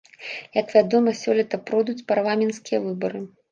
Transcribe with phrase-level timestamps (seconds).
[0.59, 3.25] Як вядома, сёлета пройдуць парламенцкія выбары.